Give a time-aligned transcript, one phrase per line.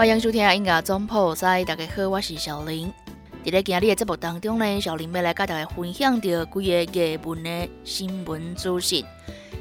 [0.00, 2.90] 欢迎收听音乐总破塞，大家好，我是小林。
[3.44, 9.04] 伫咧今日的节目当中呢，小林要来甲大家分享到几个热文的新闻资讯。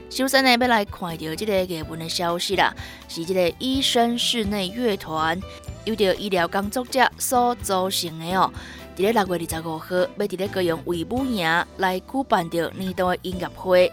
[0.09, 2.73] 首先呢，要来看到这个热文的消息啦，
[3.09, 5.37] 是这个医生室内乐团
[5.83, 8.49] 由着医疗工作者所组成的哦。
[8.95, 13.91] 伫咧六月二十五号，要伫咧高雄维武营来举办着年度的音乐会，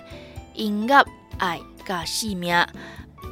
[0.54, 1.04] 音乐
[1.38, 2.64] 爱甲性命。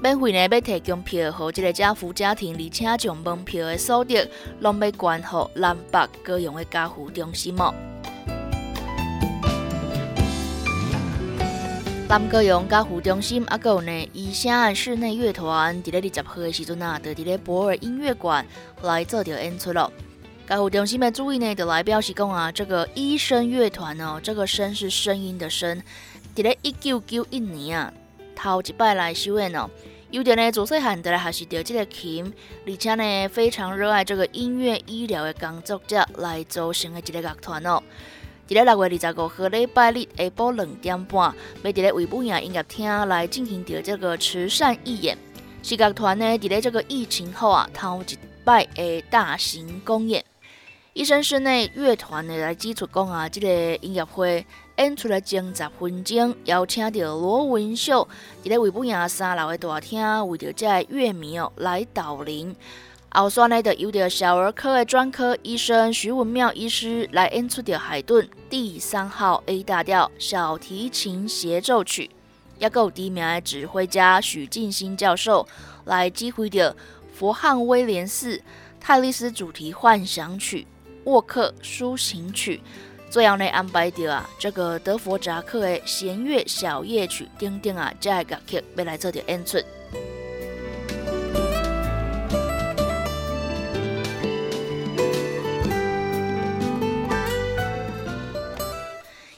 [0.04, 4.28] 免费呢，要提供票予这个家福家庭，而且将门票的所得
[4.60, 7.72] 拢要捐予南北各用的家福中心哦。
[12.06, 18.46] 南各用家福中心啊，有呢以下室内乐团，伫咧二十号的时阵啊，就伫咧博尔音乐馆
[18.82, 19.90] 来做着演出咯。
[20.46, 25.82] 家福中心的注意呢，就来表示讲啊，这个医声乐团哦，这个声是声音的声，
[26.36, 27.90] 伫咧一九九一年啊，
[28.36, 29.70] 头一摆来首演哦。
[30.14, 32.32] 有点呢，自细汉的来还是着这个琴，
[32.64, 37.82] 而且呢非常热爱这个音乐医疗的工作者来组成的一个乐团哦。
[38.46, 45.18] 伫咧六月二十五号礼拜日下晡两点半，要伫咧维布亚音乐厅来进行着这个慈善义演。
[45.64, 50.24] 是乐团呢伫咧这个疫情后啊，头一摆的大型公演。
[50.92, 54.46] 医生室内乐团呢来指出讲啊，这个音乐会。
[54.76, 58.08] 演出了前十分钟，邀请到罗文秀
[58.42, 62.56] 伫咧维布亚三楼的大厅，为着这乐迷哦来导聆。
[63.10, 72.10] 后山呢，就由着小儿科的专科医生徐文妙医师来演出着海顿第三号 A 大调小提琴协奏曲，
[72.58, 75.46] 也有第一名的指挥家许进新教授
[75.84, 76.74] 来指挥着
[77.12, 78.42] 佛汉威廉四
[78.80, 80.66] 泰利斯主题幻想曲、
[81.04, 82.60] 沃克抒情曲。
[83.14, 89.56] 最后呢，安排着啊，这个德弗扎克的弦乐小夜曲等等啊，这个乐曲要来做着演出。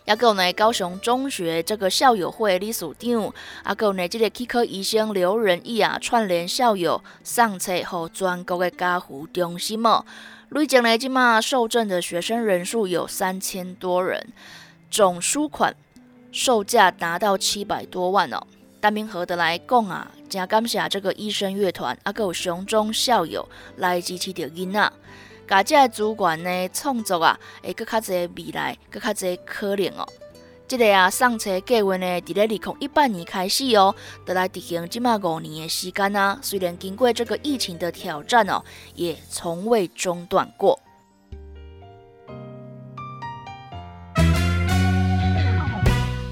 [0.06, 3.30] 也有呢，高雄中学这个校友会理事长，
[3.62, 10.02] 啊，有呢，这个气科医生刘仁义啊，串联校友上车和全国的家护中心哦。
[10.50, 14.28] 累计呢，今嘛受赠的学生人数有三千多人，
[14.88, 15.74] 总书款
[16.30, 18.40] 售价达到七百多万哦。
[18.80, 23.46] 单明合的来讲啊，真感谢这个医生乐团啊，有熊中校友
[23.78, 24.92] 来支持着囡仔，
[25.48, 30.06] 家这主管呢创作啊，会更较侪未来，更较侪可能哦。
[30.68, 33.94] 这个啊，上车计划呢，伫咧二零一八年开始哦，
[34.24, 36.36] 得来执行即马五年的时间啊。
[36.42, 38.64] 虽然经过这个疫情的挑战哦，
[38.96, 40.76] 也从未中断过。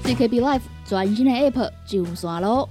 [0.03, 2.67] CKB Life 全新的 App 上线咯！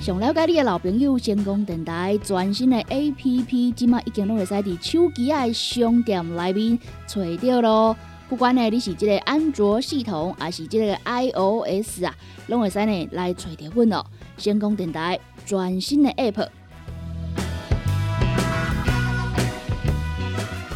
[0.00, 7.96] 想了解你的老朋友，成功电台全新的 App，即马已经都会使伫手机的商店内面找到咯。
[8.28, 12.14] 不管呢，你是这个安卓系统，还是这个 iOS 啊，
[12.48, 14.04] 拢会使呢来找到阮哦。
[14.36, 16.46] 先讲电台全新的 App，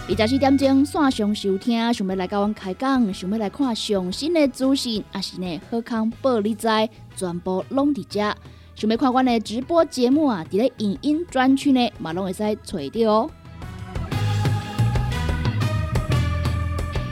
[0.09, 6.67] 二十四点钟线上收听，想要来跟阮开讲，想要来看上新的资讯，还是呢好康报你知，
[7.15, 8.35] 全部拢伫遮。
[8.75, 13.31] 想要看阮的直播节目啊，伫咧影音专区呢，嘛拢会使找到哦。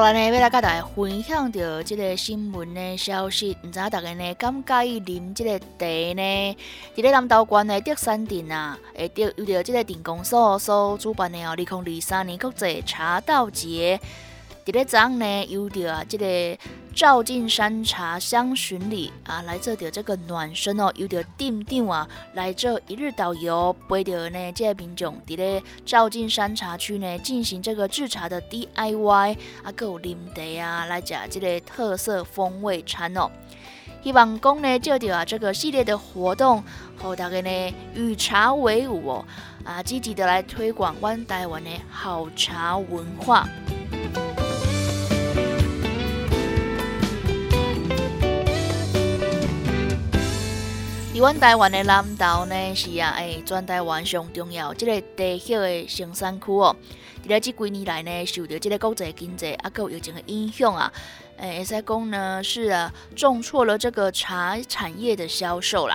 [0.00, 6.56] 后来呢，要来跟大家分享到这个新闻的消息，唔知道大家呢，敢介意啉这个茶呢？
[6.96, 14.00] 伫咧南投县的德山镇啊，会得有着这个电工所所主办的哦，二零二三年国际茶道节。
[14.64, 16.26] 伫咧昨呢，有着啊，即个
[16.94, 33.30] 照进山茶香巡礼啊，来做着这个暖身哦，有着店长啊来做一日导游，陪着呢即个民众伫咧照进山茶区呢进行这个制茶的 DIY 啊，有啉茶啊，来食即个特色风味餐哦。
[34.02, 36.62] 希望讲呢，借着啊这个系列的活动，
[36.98, 39.24] 和大家呢与茶为伍哦，
[39.64, 43.48] 啊积极的来推广湾台湾的好茶文化。
[51.20, 56.74] 阮台湾的南投呢是啊，诶，全台湾上重要即个地叶的生产区哦。
[57.22, 60.90] 伫咧即几年来呢，受到即个国际经济啊，有疫情的影响啊，
[61.36, 65.94] 诶，会使讲呢是啊，重挫了这个茶产业的销售啦。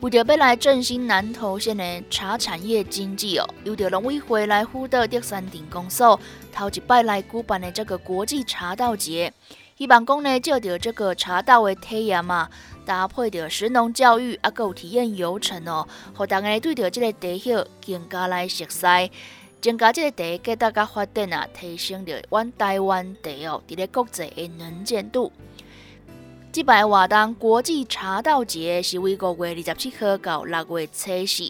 [0.00, 6.20] 为着要来振兴南投县的茶产业经济哦，又着农委会来辅导德山顶公所
[6.52, 9.32] 头一摆来举办的这个国际茶道节，
[9.76, 12.48] 希望讲呢，借着这个茶道的体验嘛。
[12.86, 19.10] 搭配着神农教育啊，有体验游程哦，互大家对着即个茶叶更加来熟悉，
[19.60, 25.32] 增加即个茶给大家发展啊，提升着阮台湾茶哦，伫咧国际的能见度。
[26.52, 31.42] 即摆活动国际茶道节是为五月二十七号到六月七四，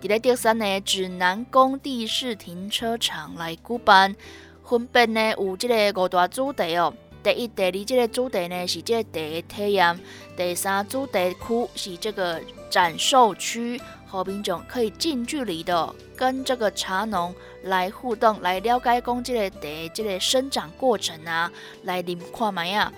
[0.00, 4.14] 伫咧德山的指南宫地势停车场来举办，
[4.62, 6.92] 分别呢有即个五大主题哦。
[7.22, 9.96] 第一、第二，这个主题呢是这个茶的体验；
[10.36, 17.32] 第三主题区是这个展售区，和民众可以近距离的跟这个茶农
[17.62, 19.58] 来互动，来了解讲这个茶
[19.94, 21.48] 这个生长过程啊，
[21.84, 22.92] 来啉看卖啊。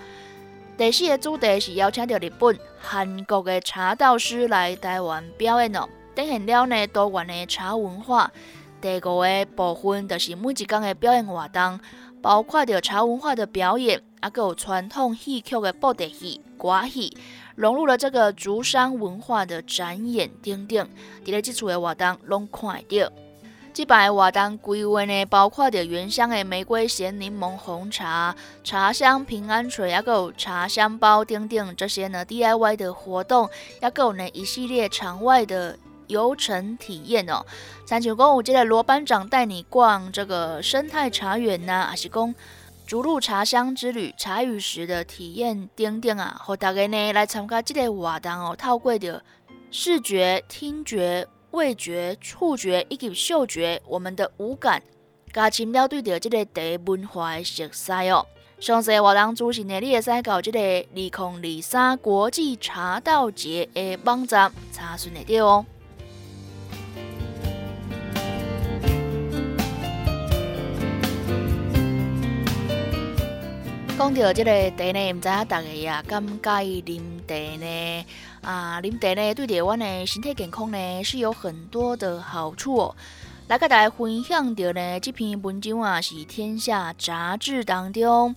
[0.79, 5.87] 第四个主题是邀请到日本、韩国的茶道师来台湾表演哦，
[6.17, 8.33] 展现了呢多元的茶文化。
[8.81, 11.79] 第五个部分就是每一天的表演活动。
[12.23, 17.15] 包括着茶文化的表演，啊，个有传统戏曲的布袋戏、歌戏，
[17.57, 20.89] 融入了这个竹山文化的展演等等。
[21.23, 23.13] 伫咧即处的活动拢看到。
[23.75, 33.51] 即摆活动规划呢，包括着原香的玫瑰咸柠檬红茶、茶香平安水，啊，个有茶香包等等这些呢 DIY 的活动，
[33.83, 35.77] 啊，个有呢一系列场外的。
[36.07, 37.43] 游程体验哦，
[37.87, 42.35] 三九公五这个罗班长带你逛这个生态茶园呐，还是讲
[42.87, 49.23] 逐鹿茶香之旅、茶语时的体验等等啊，和大家呢来参加这个活动哦，透过着
[49.71, 54.83] 视觉、听觉、味觉、触觉以及嗅觉，我们的五感，
[55.33, 58.27] 加深了对着这个茶文化的熟悉哦。
[58.61, 60.85] 详细活动主行呢，你会使到这个二
[61.41, 65.67] 零二三国际茶道节的网站查询得到哦。
[73.97, 78.07] 讲到这个茶呢，唔知影大家也敢介意啉茶呢？
[78.43, 82.97] 啊，啉茶呢，对着阮的身体健康呢是有很多的好处哦。
[83.47, 88.35] 来甲大家分享到呢，这篇文章啊是《天下》杂志当中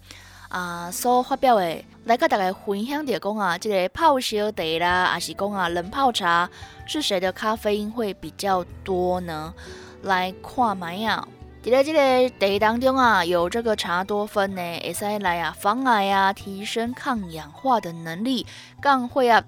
[0.50, 1.84] 啊所发表的。
[2.06, 6.48] 来甲大家分享到讲啊，这个泡小茶啦，还是讲啊冷泡茶，
[6.86, 9.52] 是谁的咖啡因会比较多呢？
[10.04, 11.28] 来看卖啊。
[11.70, 18.46] 在这个茶当中啊，有这个茶多酚呢，会使来啊防癌啊，提升抗氧化的能力，
[18.82, 19.44] 降血压、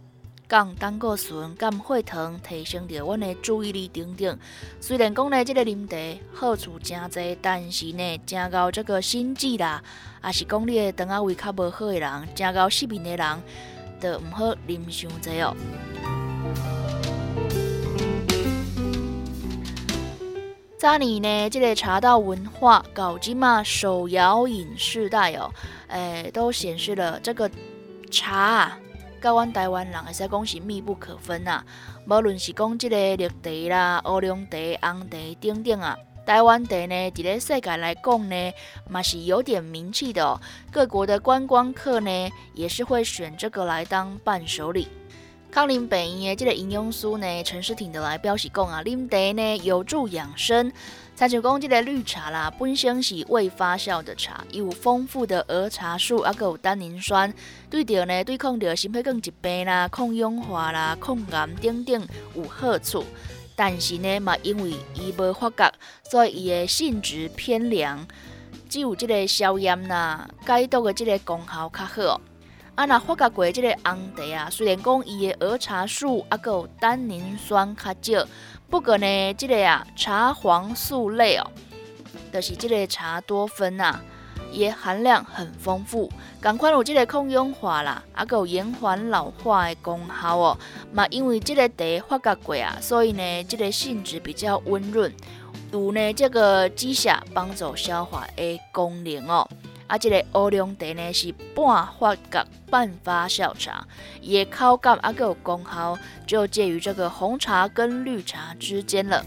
[0.49, 4.37] 降胆固醇、降血糖，提升着阮的注意力等等。
[4.81, 9.81] 虽然讲呢，这个啉茶好处真多，但是呢，正到这个心悸啦，
[10.25, 13.41] 也是讲你的肠胃较无好的人，正到失眠的人，
[14.01, 15.55] 都毋好啉伤济哦。
[20.79, 25.51] 早年呢，这个茶道文化搞金嘛手摇饮世代哦，
[25.89, 27.51] 诶，都显示了这个
[28.09, 28.79] 茶啊，
[29.21, 31.61] 甲阮台湾人会使讲是密不可分呐。
[32.07, 38.53] 无论是讲这个绿茶啦、乌龙茶、红茶等等啊，台湾茶呢，伫咧世界来讲呢，
[38.87, 40.39] 嘛是有点名气的哦。
[40.71, 44.87] 各国的观光客呢，也是会选这个来当伴手礼。
[45.51, 50.71] 康林北营的这个营养师呢，陈世挺的来表示讲啊，啉茶呢有助养生。
[51.15, 57.33] 参像讲这个绿茶啦，本身是未发酵的茶，有丰富的儿茶素，啊，有单宁酸，
[57.67, 63.03] 对着呢对抗着心血管疾病啦、抗氧化啦、抗癌等等有好处。
[63.55, 68.07] 但是呢嘛，因为伊无发觉，所以伊的性质偏凉。
[68.69, 72.21] 只有即个消炎啦、解毒的即个功效较好。
[72.79, 78.25] 啊，那发觉过即个红茶啊，虽然讲伊的儿茶素啊，有单宁酸较少，
[78.69, 81.45] 不过呢，即个啊茶黄素类哦，
[82.31, 83.99] 就是即个茶多酚呐，
[84.53, 86.09] 也含量很丰富，
[86.41, 90.57] 共款有即个抗氧化啦，啊，有延缓老化的功效哦。
[90.93, 95.11] 嘛，因为即个茶发觉过啊，所以呢，即个性质比较温润，
[95.73, 99.45] 有呢这个止下帮助消化的功能哦。
[99.89, 101.65] 啊，这个乌龙茶呢是半
[101.99, 103.83] 发酵半发酵茶，
[104.21, 109.25] 伊的口感啊个有功效，就介于这个红茶跟绿茶之间了。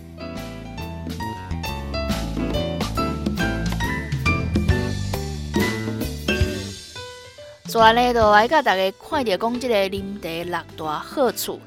[7.67, 11.61] 所以呢，就来甲大家看着讲，这个啉茶六大好处。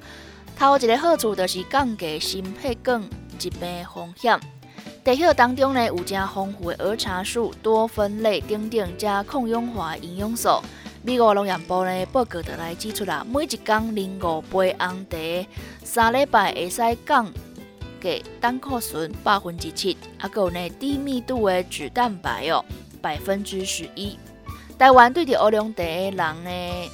[0.58, 3.04] 头一个好处就是降低心血管
[3.38, 4.40] 疾病风险。
[5.06, 10.60] 茶叶当中呢，有正丰富的儿茶素、多酚类等等加抗氧化营养素。
[11.04, 15.48] 美国农业部呢报告得来指出啦，每一天啉五杯红茶，
[15.84, 17.32] 三礼拜会使降
[18.02, 22.66] 低胆固醇百分之七，啊，有呢低密度的脂蛋白哦
[23.00, 24.18] 百分之十一。
[24.80, 26.90] 台湾对着乌龙茶的人呢，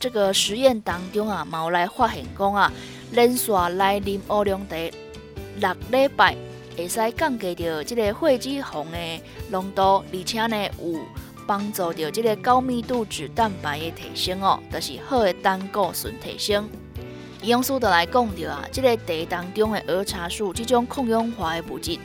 [0.00, 2.72] 这个实验当中啊，毛来发现讲啊，
[3.12, 4.76] 连续来啉乌龙茶
[5.60, 6.36] 六礼拜。
[6.76, 11.00] 会使降低着即个血脂肪的浓度，而且呢有
[11.46, 16.68] 帮助着即个高密度脂蛋白的提升哦，就是好的胆固醇提升。
[17.42, 21.98] 营养师就来讲着啊，即个茶当中的儿茶素这种抗氧化的物质，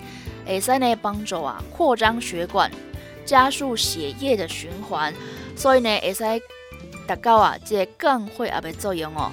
[0.46, 2.72] 会使呢帮助啊扩张血管，
[3.25, 5.13] 加速血液的循环，
[5.56, 6.24] 所以呢会使
[7.06, 9.32] 达到啊即个降血压的作用哦。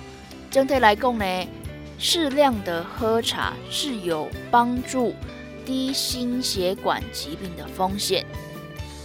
[0.51, 1.25] 整体来讲呢。
[1.99, 5.15] 适量的喝茶是有帮助
[5.67, 8.25] 低心血管疾病的风险。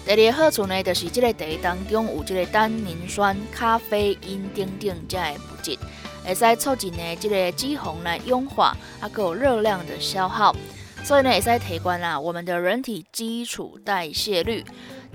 [0.05, 5.77] 第二个好处呢，就是这个茶当中有这个单宁酸、咖啡因等等这的物质，
[6.23, 10.55] 会使促进呢这个脂肪来氧化，还有热量的消耗，
[11.03, 14.63] 所以呢会使提高啦我们的人体基础代谢率。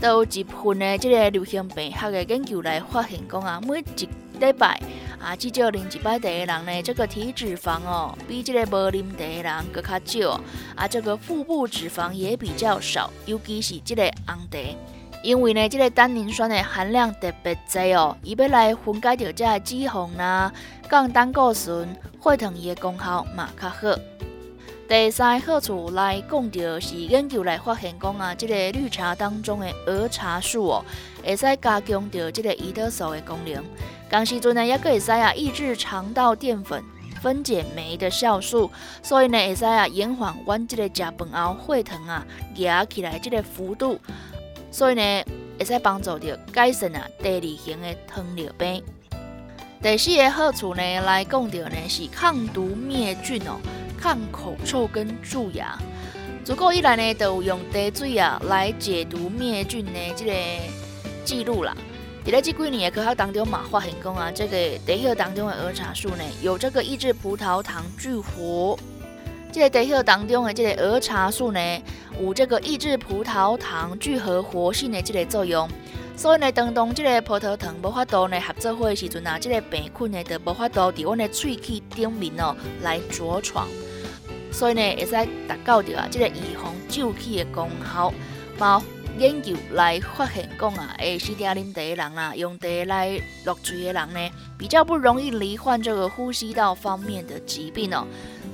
[0.00, 4.08] 都有一份的这个流行病学的研究来发现讲啊，每一
[4.38, 4.80] 礼拜
[5.20, 10.40] 啊，至少啉一摆茶的人呢，这个体脂肪哦，比这个无啉茶的人搁较少，
[10.74, 14.58] 啊，这个腹部脂肪也比较少，尤其是这个红茶，
[15.22, 20.52] 因为呢，这个单宁酸的含量特别低哦，伊要来分解掉这个脂肪啦，
[20.88, 21.88] 降胆固醇、
[22.22, 23.98] 血糖伊的功效嘛较好。
[24.88, 30.84] 第三好处来讲，就是研究来发现讲啊，这个绿茶当中的儿茶素哦，
[31.22, 33.62] 会使加强着这个胰岛素的功能。
[34.10, 36.82] 同时阵呢，也可以使啊抑制肠道淀粉
[37.20, 38.70] 分解酶的酵素，
[39.02, 43.98] 所以呢，会使啊延缓阮这个食饭后血糖啊压起来这个幅度，
[44.70, 45.24] 所以呢，
[45.58, 48.82] 会使帮助着改善啊第二型的糖尿病。
[49.82, 53.60] 第四个好处呢，来讲着呢是抗毒灭菌哦。
[54.00, 55.76] 抗口臭跟蛀牙，
[56.44, 60.32] 足够以来呢，都用茶水啊来解毒灭菌的这个
[61.24, 61.76] 记录啦。
[62.30, 68.78] 在这几年的科学当中嘛，发现讲啊，这个茶叶当中的儿茶素呢，有这个抑制葡萄糖聚合。
[69.50, 71.82] 这个茶叶当中的这个儿茶素呢，
[72.20, 75.66] 有这个抑制葡萄糖聚合活性的这个作用。
[76.16, 83.66] 所以呢，当当这个葡萄糖无法度呢合作伙的时阵啊，这个病菌呢就无法度伫阮的喙齿顶面哦来着床。
[84.52, 85.12] 所以呢，会使
[85.48, 88.12] 达到着啊，这个预防皱气的功效。
[88.58, 88.82] 嘛，
[89.16, 98.06] 研究来发现讲啊，会时定啉茶的人啊，用茶来落水的人呢，比较不容易罹患这个呼吸道方面的疾病哦。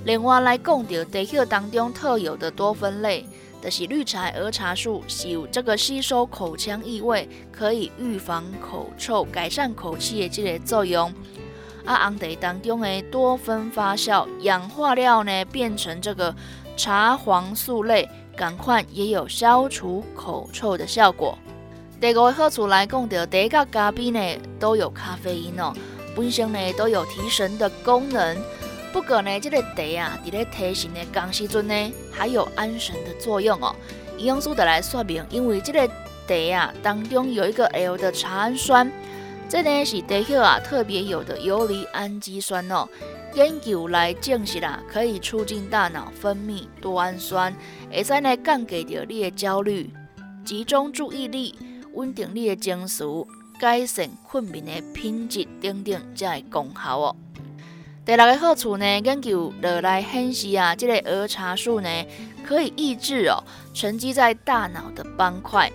[0.04, 3.26] 另外来讲到茶叶当中特有的多酚类，
[3.62, 11.12] 就是绿茶儿茶素，是有这个吸收口腔异味，可以预防口臭、改善口气的这个作用。
[11.84, 16.34] 啊，红茶当中的多酚发酵氧化料呢，变成这个
[16.76, 21.38] 茶黄素类，赶快也有消除口臭的效果。
[22.00, 24.20] 第五个好处来讲，到茶甲咖啡呢
[24.58, 25.72] 都有咖啡因哦，
[26.14, 28.36] 本身呢都有提神的功能。
[28.92, 33.74] 不过呢，这个茶啊，伫咧提神的同时呢，还有安神的作用哦。
[34.18, 35.88] 营养师的来说明，因为这个
[36.28, 38.90] 茶啊当中有一个 L 的茶氨酸。
[39.48, 42.88] 这呢是茶叶啊特别有的游离氨基酸哦，
[43.34, 47.54] 研究来证实啦，可以促进大脑分泌多氨酸，
[47.90, 49.90] 会使呢降低着你的焦虑、
[50.44, 51.54] 集中注意力、
[51.92, 53.04] 稳定你的情绪、
[53.60, 57.16] 改善困眠的品质等等，这的功效哦。
[58.04, 61.88] 第六个好处呢，研究落来显示啊，这个儿茶素呢
[62.44, 65.70] 可以抑制哦沉积在大脑的斑块。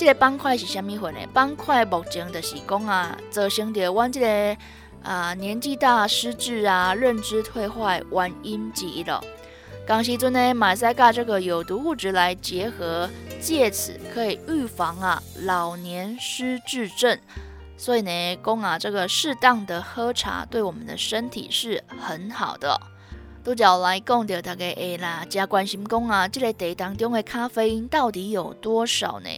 [0.00, 1.20] 这个板块是虾米款呢？
[1.30, 4.56] 板块目前就是讲啊，造成着阮这个
[5.02, 9.22] 啊年纪大、失智啊、认知退化原因之一了。
[9.86, 13.10] 刚时阵呢，马赛甲这个有毒物质来结合，
[13.42, 17.18] 借此可以预防啊老年失智症。
[17.76, 22.80] 所以呢，讲啊这个适当的喝茶对我们的身体是很好的。
[23.42, 29.28] 都叫来讲到大家会啦，加关心讲啊，这个茶当中的咖啡因到底有多少呢？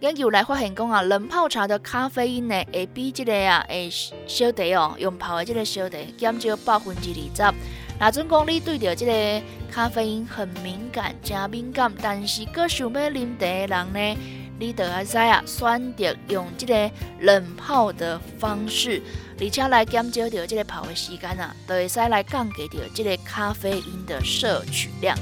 [0.00, 3.90] 研究来发现讲啊，冷泡茶的咖啡因呢，会比这个啊，诶
[4.28, 7.56] 小茶哦，用泡的这个小茶减少百分之二十。
[7.98, 14.20] 那准讲你对着这个咖啡因很敏感，真敏感，但是搁想要啉茶的人呢，
[14.60, 19.02] 你得要知啊，选择用这个冷泡的方式，
[19.40, 25.18] 而且来减少掉这个泡的时间啊，就会使来降低掉这个咖啡因的摄取量。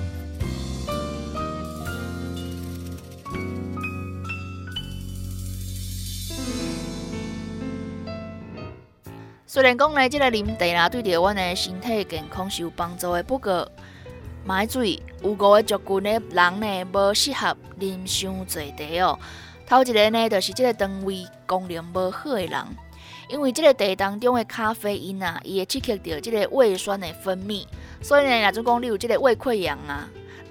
[9.57, 13.67] 虽然讲呢，即个啉茶啦，对着阮的身体健康是有帮助的，不过
[14.45, 19.19] 买水有五个族群的人呢，无适合啉伤侪茶哦。
[19.67, 22.67] 头一个呢，就是即个肠胃功能无好的人，
[23.31, 27.65] 因为即个茶当中的咖啡因啊，伊会刺激着即个胃酸的分泌，
[28.03, 30.07] 所以呢，若种讲你有即个胃溃疡啊，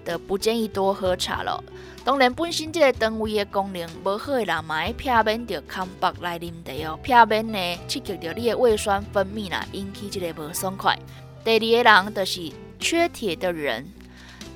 [0.05, 1.63] 就不建议多喝茶了。
[2.03, 10.97] 当然，本身这个肠胃的功能无好的人，嘛爱避免着空腹来啉茶哦，避免呢刺激到你的胃酸分泌啦，引起这个无爽快。
[11.43, 13.87] 第二个人就是缺铁的人，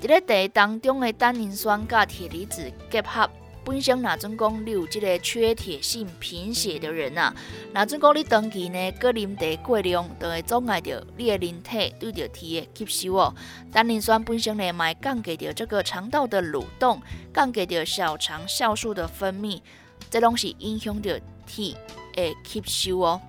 [0.02, 3.28] 在个茶当中的单宁酸加铁离子结合。
[3.70, 7.32] 本身哪种讲你有即个缺铁性贫血的人啊，
[7.72, 13.36] 哪种讲你长期呢，过啉茶过量，都会阻碍着你的人体对着铁的吸收哦。
[13.72, 17.00] 单磷酸本身呢，会降低着这个肠道的蠕动，
[17.32, 19.62] 降低着小肠酵素的分泌，
[20.10, 21.76] 这拢是影响着铁
[22.16, 23.22] 的吸收哦。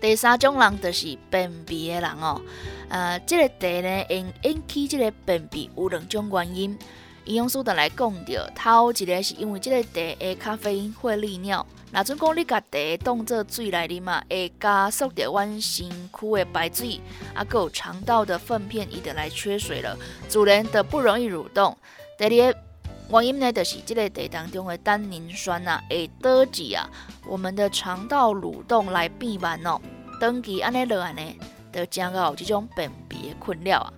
[0.00, 2.40] 第三种人就是便秘的人哦，
[2.88, 6.78] 呃，这个茶呢，因引起这个便秘有两种原因。
[7.26, 17.00] 营养素的来讲着，头一个是因为这个茶的咖啡因会利尿，那阵讲你甲茶当做水来啉嘛，会加速着阮身躯的排水，
[17.34, 21.76] 啊，佮有肠道的粪便伊就来缺水了，自然的不容易蠕动。
[22.16, 22.58] 第二个
[23.10, 26.88] 原因呢，就是这个茶当中的单宁酸呐，会导致啊，
[27.28, 29.80] 我们的肠道蠕动来变慢哦，
[30.20, 31.22] 长期安尼落来呢，
[31.72, 33.92] 就将有这种便秘的困扰啊。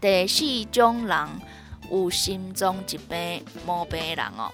[0.00, 1.28] 第四种人。
[1.90, 4.50] 有心脏疾病、毛病的人哦，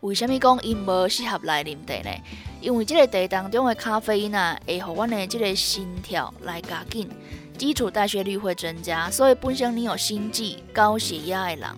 [0.00, 2.16] 为什么讲因无适合来啉茶呢？
[2.60, 7.08] 因为这个茶当中的咖啡因啊，会互阮的这个心跳来加紧，
[7.56, 11.68] 基础代谢率会增加，所以本身你有心悸、高血压的人，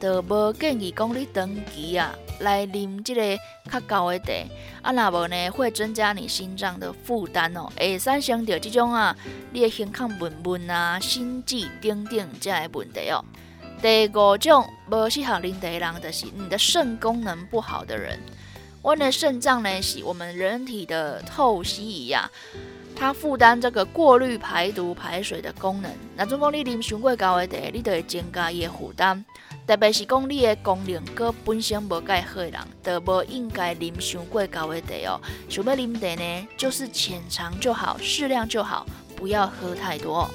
[0.00, 4.32] 就无建议讲你长期啊来啉这个较高的茶，
[4.82, 9.16] 啊，那无呢会增加你心脏的负担哦，会产生着这种啊，
[9.52, 13.24] 你的心脏闷闷啊、心悸等等这的问题哦。
[13.80, 18.18] 第五种无适合啉茶的人，就是你的肾功能不好的人。
[18.82, 22.28] 我的肾脏呢，是我们人体的透析仪啊，
[22.96, 25.90] 它负担这个过滤、排毒、排水的功能。
[26.16, 29.24] 那如果你啉上过高的茶，你就会增加伊的负担。
[29.64, 35.20] 特别是讲你的功能个本身无介好的人，就无应该啉上过高的茶哦。
[35.48, 40.28] 想要啉茶呢，就是浅尝就好，适量就好，不要喝太多。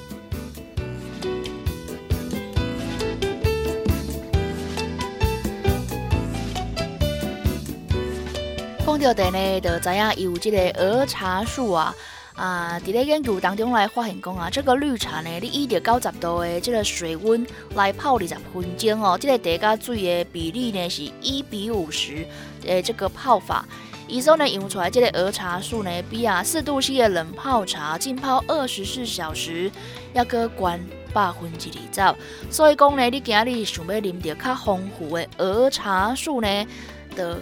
[8.94, 11.92] 讲到茶呢，就知影有这个儿茶素啊
[12.36, 12.80] 啊！
[12.84, 22.24] 伫咧研究当中来发现讲啊，这个绿茶呢，你以着九十度的这个水温来泡二十分钟哦，这个茶加水的比例呢是一比五十
[22.64, 23.64] 诶，这个泡法，
[24.06, 29.70] 以后呢用出来这个儿茶素呢，比啊四度 C 的冷泡茶浸泡二十四小时
[30.12, 30.80] 要搁关
[31.12, 32.16] 百分之二十，
[32.48, 36.66] 所以讲呢，你今日想要啉着较丰富的儿茶素呢？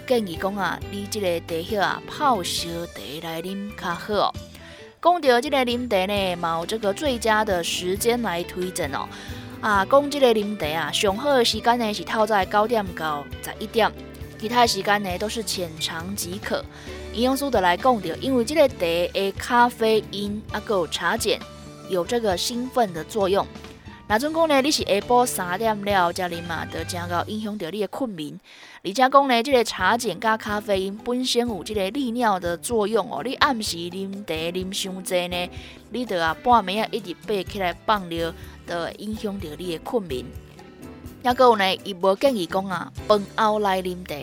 [0.07, 4.33] 建议讲啊，你这个茶叶啊泡烧茶来啉较好哦。
[5.01, 9.07] 讲到这个啉茶呢，冇这个最佳的时间来推荐哦。
[9.61, 13.91] 啊，讲这个啉茶啊，上好的时间呢是透在九点到十一点，
[14.39, 16.63] 其他时间呢都是浅尝即可。
[17.13, 21.37] 营养师的来讲到，因为这个茶的咖啡因啊，有茶碱
[21.89, 23.45] 有这个兴奋的作用。
[24.05, 28.37] 那总讲呢，你是下晡三点了才啉嘛，就正够影响到你的困眠。
[28.83, 33.21] 而且讲呢，这个茶碱加咖啡因本身有这个利尿的作用哦。
[33.23, 35.49] 你暗时啉茶啉伤济呢，
[35.89, 38.33] 你得啊半暝啊一直爬起来放尿，
[38.67, 40.25] 就影响到你的困眠。
[41.23, 44.15] 还有呢，伊无建议讲啊饭后来啉茶，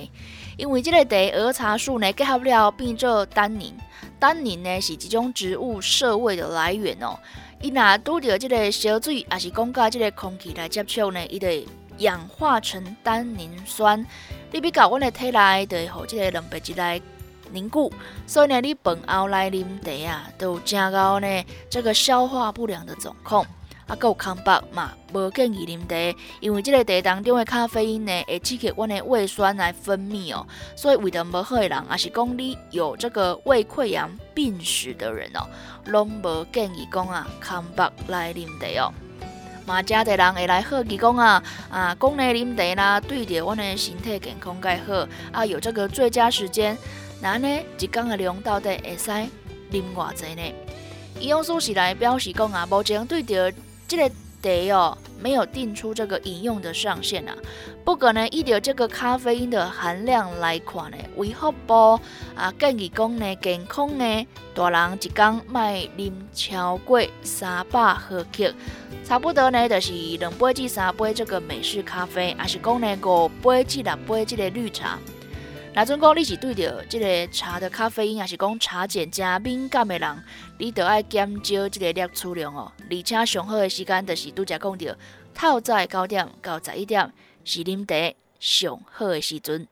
[0.58, 3.74] 因为这个茶儿茶素呢结合了变做单宁，
[4.18, 7.18] 单宁呢是一种植物涩味的来源哦。
[7.62, 11.66] 伊若拄着即个烧水，也是讲甲即个空气来接触呢，伊会
[11.98, 14.04] 氧化成单宁酸。
[14.50, 16.98] 你比较阮的体内，就会互即个蛋白质来
[17.52, 17.92] 凝固。
[18.26, 23.44] 所以呢，你饭后来啉茶啊，都有正高呢这个消化不良的状况。
[23.90, 30.46] 啊，有空白嘛，无建议啉茶，因为即个茶当中的咖啡因呢，会刺激阮的胃酸来分泌哦。
[30.76, 35.44] 所以胃肠无好的人，也是讲你有这个胃溃疡病史的人哦，
[35.86, 38.94] 拢无建议讲啊空白来啉茶哦。
[39.66, 46.78] 嘛，真侪人会来好奇讲啊啊，讲呢啉茶啦，对着阮的身体健康介好啊，有这个最佳时间，
[47.20, 49.10] 那呢一天的量到底会使
[49.72, 50.42] 啉偌济呢？
[51.18, 53.52] 营养素是来表示讲啊，目前对着
[53.90, 54.08] 这个
[54.40, 57.34] 茶哦，没有定出这个饮用的上限啊。
[57.84, 61.98] 不过呢，依照这个咖啡因的含量来看呢，维福部
[62.36, 68.54] 啊建议讲呢，健康呢，大人一天卖啉超过三百毫克，
[69.04, 75.00] 差不多呢，就是两杯至三杯这个美式咖啡，还是讲呢五杯至六杯这个绿茶。
[75.72, 80.16] 那阵讲你是对着即个茶的咖啡因，还是讲茶碱加敏感的人，
[80.58, 82.70] 你都爱减少即个摄取量哦。
[82.90, 84.98] 而且上好的时间就是拄则讲着，
[85.32, 87.12] 透早九点到十一点
[87.44, 89.66] 是啉茶上好的时阵。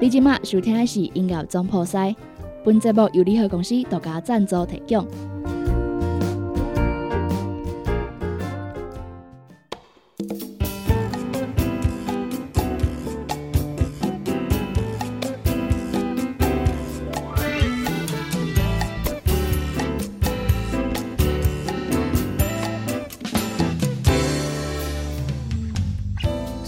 [0.00, 2.16] 你今麦收听的是音乐总破塞，
[2.64, 5.31] 本节目由联合公司独家赞助提供。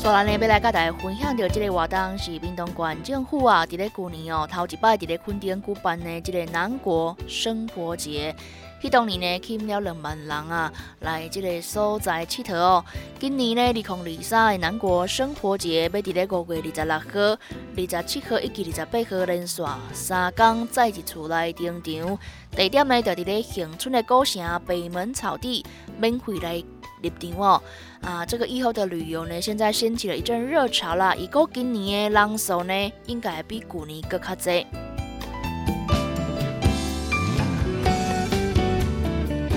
[0.04, 8.36] 所以呢，要来甲大家分享到这个活动是闽东县政府啊，伫咧旧年哦，头一摆伫咧昆顶举办的这个南国生活节。
[8.82, 12.84] 迄当年呢，吸引了两万人啊来这个所在佚佗哦。
[13.18, 17.38] 今年呢，二零二三的南国生活节要伫咧五月二十六号、
[17.74, 19.62] 二十七号以及二十八号连续
[19.94, 22.18] 三天再一次来登场。
[22.54, 25.64] 地点呢，就伫咧恒春的古城北门草地，
[25.98, 26.62] 免费来。
[27.08, 27.62] 入场哦，
[28.02, 31.14] 啊，这个以后的旅游呢，现在掀起了一阵热潮啦。
[31.14, 34.66] 以过今年的人数呢，应该比去年更较多。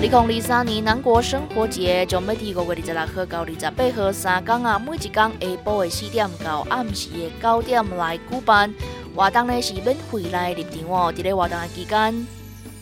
[0.00, 8.72] 零二三年南国生活节将要伫五月二十六号到二十八号三天啊，每一天下晡的四点到暗时的九点来举办。
[9.16, 12.37] 活动呢是免费来入场哦，伫咧活动的期间。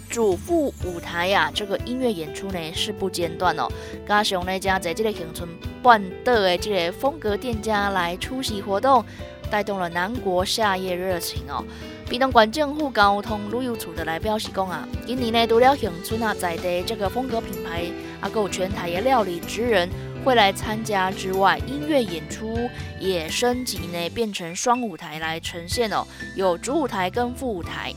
[0.09, 3.69] 主副舞台呀，这个音乐演出呢是不间断哦。
[4.09, 5.49] 加上呢，加在这个乡村
[5.83, 9.05] 半岛的这个风格店家来出席活动，
[9.51, 11.65] 带动了南国夏夜热情哦。
[12.09, 17.85] 屏东县政府交通旅游处的来表示讲啊，今年呢除了乡村啊在地这个风格品牌
[18.21, 19.89] 啊，有全台的料理职人
[20.25, 22.57] 会来参加之外，音乐演出
[23.01, 27.93] 也升级呢，变成双舞台来呈现哦，有主舞台跟副舞台。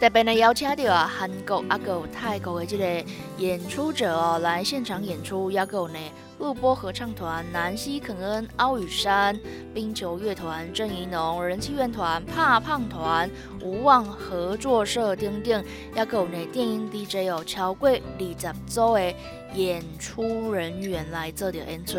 [0.00, 5.98] 特别呢邀请到啊韩国啊有泰国的这个演出者哦来现场演出，也有呢
[6.38, 9.38] 录播合唱团、南希肯恩、奥羽山、
[9.72, 13.30] 冰球乐团、郑怡农、人气乐团、怕胖团、
[13.62, 15.64] 无望合作社等等，
[15.96, 19.14] 也有呢电音 DJ 哦超过二十组的
[19.54, 21.98] 演出人员来做着演出。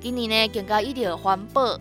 [0.00, 1.76] 今年呢更加一条环保。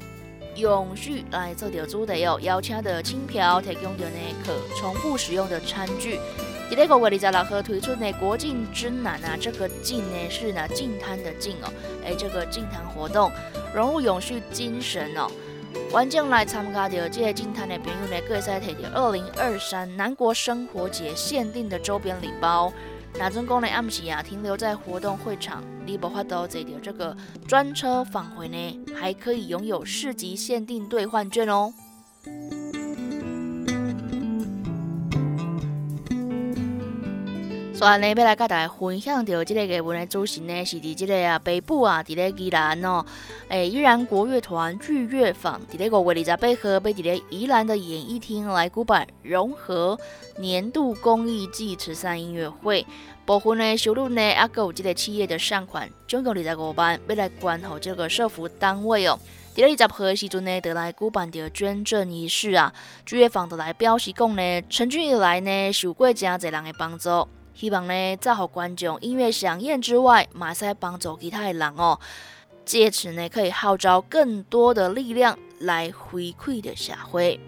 [0.56, 6.20] 永续来做着主题哦，邀请的轻飘提供着呢可重复使用的餐具。
[6.70, 11.72] 第二个为你在老河推出呢国境之南啊，这个境呢是呢净滩的净哦，
[12.04, 13.32] 哎这个净滩活动
[13.74, 15.30] 融入永续精神哦，
[15.92, 22.74] 完整来参加的这些净滩的朋友呢，各在提着二零二三南国生活节限定的周边礼包。
[23.18, 27.16] 那尊公呢，暗时啊，停留在活动会场，你无法度坐着这个
[27.48, 31.74] 专车返回呢，还可以拥有市级限定兑换券哦。
[37.76, 43.06] 所以呢，要来甲大家分享到这个艺文的主行呢，是伫这个啊北部啊，伫咧宜兰哦，
[43.50, 50.00] 诶，依然国乐团剧乐坊，伫咧五月二十八号，要伫咧宜兰的演艺厅来举办融合
[50.38, 52.86] 年度公益暨慈善音乐会，
[53.26, 59.20] 部分呢收入呢，啊，有这个企业的善款，总共二十五万，要来关好这个社福单位哦。
[59.54, 62.74] 伫咧二十号的时阵呢，得来举办着捐赠仪式啊，
[63.06, 67.28] 剧乐坊得来表示讲呢，成军以来呢，受过真侪人的帮助。
[67.56, 71.98] 希望呢，在好观众音乐响应之外，马赛帮助其他的人哦。
[72.66, 77.40] 借此呢可以号召更多的力量来回馈的社会。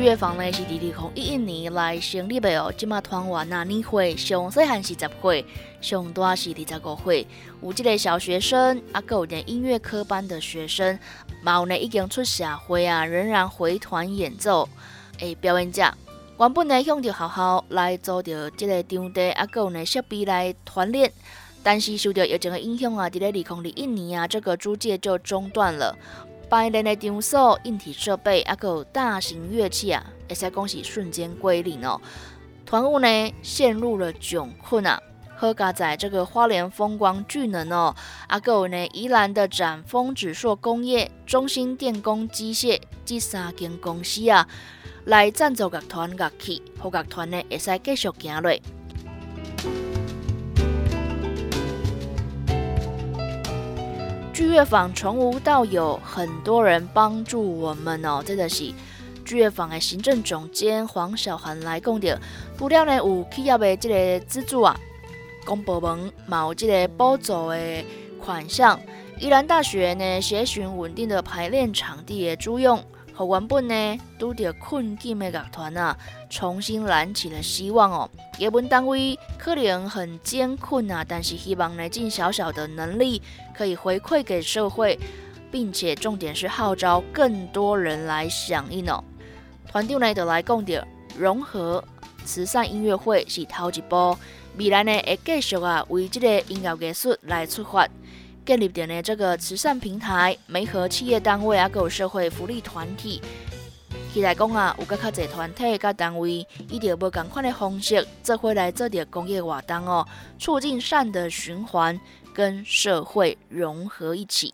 [0.00, 5.44] 剧乐坊呢是伫二零一一年来成立的哦，即马团员啊年会上细汉是十岁，
[5.82, 7.26] 上大是二十五岁，
[7.62, 10.98] 有即个小学生，啊，有点音乐科班的学生，
[11.44, 14.66] 有呢已经出社会啊，仍然回团演奏
[15.18, 15.82] 诶表演者。
[16.38, 21.12] 原本呢向着学校来租着即个场地，啊，有呢设备来团练，
[21.62, 25.94] 但是受到疫情的影响啊，伫咧二零二一年啊，这个租借就中断了。
[26.50, 32.00] 排练的场所、硬体设备，还有大型乐器啊，会使讲是瞬间归零哦。
[32.66, 35.00] 团务呢陷入了窘困啊。
[35.36, 37.94] 好加在这个花莲风光巨能哦，
[38.26, 44.46] 啊，有呢宜兰的展丰指数工业、中心电工机械这三间公司啊，
[45.04, 48.60] 来赞助乐团乐器，好乐团呢会使继续行落。
[54.40, 58.72] 剧乐坊从无到有，很多人帮助我们哦，真的是
[59.22, 62.18] 剧乐坊的行政总监黄小涵来讲的。
[62.56, 64.74] 不料呢有企业的这个资助啊，
[65.44, 67.84] 公部门有这个补助的
[68.18, 68.80] 款项，
[69.18, 72.82] 宜兰大学呢协寻稳定的排练场地的租用。
[73.20, 75.94] 和原本呢拄着困境的乐团啊，
[76.30, 78.10] 重新燃起了希望哦。
[78.38, 83.20] 也本单位可能很艰困啊，但是希望呢尽小小的能力，
[83.54, 84.98] 可以回馈给社会，
[85.50, 89.04] 并且重点是号召更多人来响应哦。
[89.70, 91.84] 团队呢就来讲着融合
[92.24, 94.16] 慈善音乐会是头一步，
[94.56, 97.86] 未来呢会继续啊为这个音乐艺术来出发。
[98.44, 103.20] 建立点的这个慈善平台，媒合企业单位啊，各有社会福利团体，
[104.12, 110.06] 期待讲啊，有个较侪团体、甲单位，以着无共款的方式，做回来做点公益活动哦，
[110.38, 111.98] 促进善的循环，
[112.34, 114.52] 跟社会融合一起。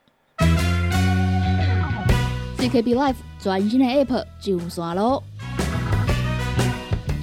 [2.58, 5.22] CKB Life 全新的 App 上线喽！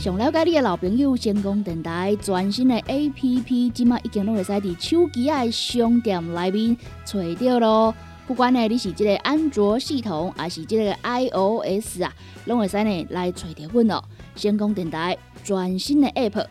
[0.03, 7.95] 想了解你的老朋友，成功电台全新的 A P P，即马已经拢会使伫手机的商店内面找到咯。
[8.27, 12.11] 不管呢你是即个安卓系统，还是即个 I O S 啊，
[12.43, 14.03] 拢会使呢来找到阮咯。
[14.35, 16.47] 成功电台全新的 App，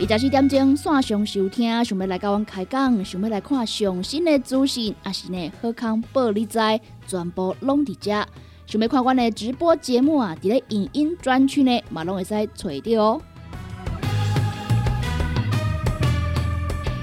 [0.00, 6.58] 二十四点钟线上收听，想要来甲阮开讲，想要来看上新的资讯，还是呢好康报你知，
[7.06, 8.26] 全部拢伫遮。
[8.70, 13.20] 想要看阮的直播节目啊，伫咧影音专区呢，嘛拢会使找到哦。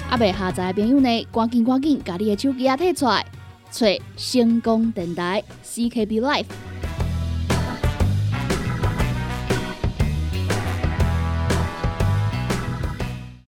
[0.09, 3.25] 啊，未下载的朋友呢，赶紧赶紧，把你的手机啊摕出来，
[3.69, 6.45] 找成功电台 CKB Life。